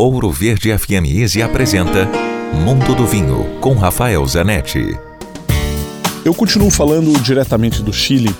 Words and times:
Ouro 0.00 0.30
Verde 0.30 0.70
FM 0.78 1.10
Easy 1.12 1.42
apresenta 1.42 2.08
Mundo 2.54 2.94
do 2.94 3.04
Vinho 3.04 3.58
com 3.60 3.74
Rafael 3.74 4.24
Zanetti. 4.24 4.96
Eu 6.24 6.32
continuo 6.32 6.70
falando 6.70 7.20
diretamente 7.20 7.82
do 7.82 7.92
Chile 7.92 8.32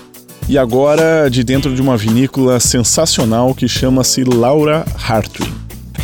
e 0.49 0.57
agora 0.57 1.29
de 1.29 1.43
dentro 1.43 1.75
de 1.75 1.83
uma 1.83 1.97
vinícola 1.97 2.61
sensacional 2.61 3.57
que 3.57 3.67
chama-se 3.67 4.23
Laura 4.23 4.87
Hartwig. 5.09 5.53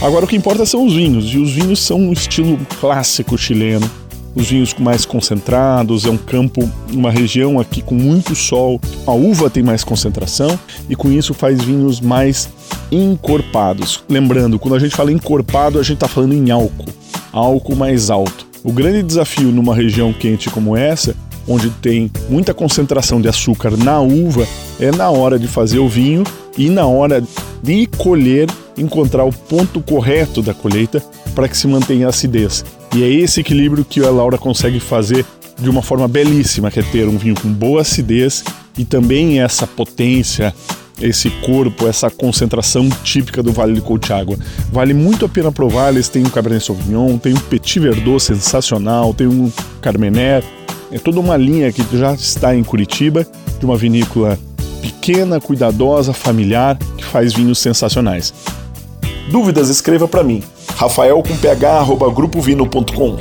Agora 0.03 0.25
o 0.25 0.29
que 0.29 0.35
importa 0.35 0.67
são 0.67 0.85
os 0.85 0.93
vinhos, 0.93 1.27
e 1.27 1.39
os 1.39 1.53
vinhos 1.53 1.79
são 1.79 2.01
um 2.01 2.13
estilo 2.13 2.59
clássico 2.81 3.39
chileno. 3.39 3.89
Os 4.35 4.51
vinhos 4.51 4.75
mais 4.75 5.07
concentrados, 5.07 6.05
é 6.05 6.11
um 6.11 6.17
campo, 6.17 6.69
uma 6.93 7.13
região 7.13 7.61
aqui 7.61 7.81
com 7.81 7.95
muito 7.95 8.35
sol. 8.35 8.81
A 9.07 9.13
uva 9.13 9.49
tem 9.49 9.63
mais 9.63 9.85
concentração 9.85 10.59
e 10.91 10.97
com 10.97 11.13
isso 11.13 11.33
faz 11.33 11.63
vinhos 11.63 12.01
mais 12.01 12.49
encorpados. 12.95 14.05
Lembrando, 14.09 14.59
quando 14.59 14.75
a 14.75 14.79
gente 14.79 14.95
fala 14.95 15.13
encorpado, 15.13 15.79
a 15.79 15.83
gente 15.83 15.95
está 15.95 16.09
falando 16.09 16.35
em 16.35 16.51
álcool, 16.51 16.93
álcool 17.33 17.77
mais 17.77 18.11
alto. 18.11 18.47
O 18.63 18.73
grande 18.73 19.03
desafio 19.03 19.51
numa 19.51 19.75
região 19.75 20.13
quente 20.13 20.49
como 20.49 20.77
essa, 20.77 21.15
onde 21.47 21.69
tem 21.71 22.11
muita 22.31 22.55
concentração 22.55 23.21
de 23.21 23.29
açúcar 23.29 23.77
na 23.77 24.01
uva, 24.01 24.47
é 24.81 24.91
na 24.91 25.11
hora 25.11 25.39
de 25.39 25.47
fazer 25.47 25.79
o 25.79 25.89
vinho 25.89 26.25
e 26.57 26.71
na 26.71 26.87
hora 26.87 27.23
de 27.63 27.87
colher, 27.99 28.49
encontrar 28.77 29.25
o 29.25 29.33
ponto 29.33 29.81
correto 29.81 30.43
da 30.43 30.55
colheita 30.55 31.03
para 31.35 31.49
que 31.49 31.57
se 31.57 31.67
mantenha 31.67 32.07
a 32.07 32.11
acidez. 32.11 32.65
E 32.95 33.03
é 33.03 33.09
esse 33.09 33.41
equilíbrio 33.41 33.85
que 33.85 34.05
a 34.05 34.11
Laura 34.11 34.39
consegue 34.39 34.81
fazer 34.81 35.25
de 35.59 35.69
uma 35.69 35.83
forma 35.83 36.09
belíssima, 36.09 36.71
que 36.71 36.81
é 36.81 36.83
ter 36.83 37.09
um 37.09 37.19
vinho 37.19 37.35
com 37.35 37.49
boa 37.49 37.83
acidez 37.83 38.43
e 38.77 38.85
também 38.85 39.41
essa 39.41 39.67
potência, 39.67 40.55
esse 41.01 41.31
corpo, 41.31 41.87
essa 41.87 42.11
concentração 42.11 42.89
típica 43.03 43.43
do 43.43 43.53
Vale 43.53 43.75
de 43.75 43.81
Colchagua. 43.81 44.37
Vale 44.73 44.95
muito 44.95 45.25
a 45.25 45.29
pena 45.29 45.51
provar, 45.51 45.91
eles 45.91 46.09
têm 46.09 46.23
um 46.23 46.31
Cabernet 46.31 46.65
Sauvignon, 46.65 47.19
tem 47.19 47.33
um 47.33 47.41
Petit 47.41 47.81
Verdot 47.81 48.21
sensacional, 48.21 49.13
tem 49.13 49.27
um 49.27 49.51
Carmener, 49.81 50.43
é 50.91 50.99
toda 50.99 51.21
uma 51.21 51.37
linha 51.37 51.73
que 51.73 51.85
já 51.97 52.15
está 52.15 52.55
em 52.55 52.63
Curitiba, 52.63 53.27
de 53.59 53.65
uma 53.65 53.77
vinícola 53.77 54.39
pequena, 54.81 55.41
cuidadosa, 55.41 56.13
familiar, 56.13 56.79
que 56.97 57.05
faz 57.05 57.33
vinhos 57.33 57.59
sensacionais. 57.59 58.33
Dúvidas, 59.31 59.71
escreva 59.71 60.07
para 60.07 60.23
mim, 60.23 60.43
rafael 60.77 61.23
com 61.23 61.37
ph, 61.37 62.15
grupovino.com. 62.15 63.17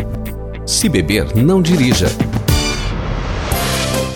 Se 0.66 0.88
beber, 0.88 1.36
não 1.36 1.62
dirija. 1.62 2.08